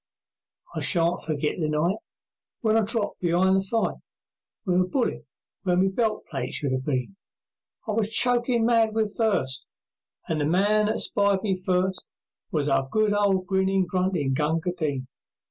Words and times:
I 0.73 0.79
shan't 0.81 1.21
forget 1.21 1.59
the 1.59 1.69
night 1.69 1.97
When 2.61 2.75
I 2.75 2.79
dropped 2.81 3.19
be'ind 3.19 3.55
the 3.57 3.61
fight 3.61 3.97
With 4.65 4.81
a 4.81 4.87
bullet 4.87 5.27
where 5.61 5.77
my 5.77 5.89
belt 5.89 6.25
plate 6.25 6.53
should 6.53 6.71
have 6.71 6.83
been. 6.85 7.17
I 7.87 7.91
was 7.91 8.11
chokin' 8.11 8.65
mad 8.65 8.95
with 8.95 9.13
thirst, 9.15 9.69
And 10.27 10.41
the 10.41 10.45
man 10.45 10.87
that 10.87 11.01
spied 11.01 11.43
me 11.43 11.53
first 11.55 12.15
Was 12.49 12.67
our 12.67 12.89
good 12.89 13.13
ol' 13.13 13.43
grinnin', 13.43 13.85
gruntin' 13.85 14.33
Gunga 14.33 14.71
Din. 14.71 15.07